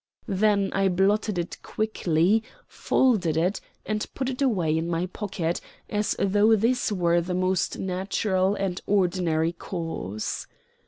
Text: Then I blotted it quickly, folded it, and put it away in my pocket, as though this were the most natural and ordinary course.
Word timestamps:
Then 0.27 0.71
I 0.73 0.87
blotted 0.87 1.37
it 1.37 1.61
quickly, 1.61 2.41
folded 2.65 3.37
it, 3.37 3.61
and 3.85 4.03
put 4.15 4.29
it 4.29 4.41
away 4.41 4.75
in 4.75 4.87
my 4.89 5.05
pocket, 5.05 5.61
as 5.91 6.15
though 6.17 6.55
this 6.55 6.91
were 6.91 7.21
the 7.21 7.35
most 7.35 7.77
natural 7.77 8.55
and 8.55 8.81
ordinary 8.87 9.51
course. 9.51 10.47